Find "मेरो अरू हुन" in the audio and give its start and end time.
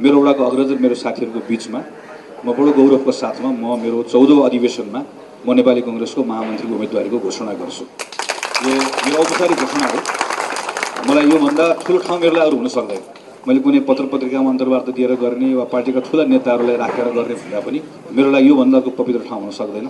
12.22-12.68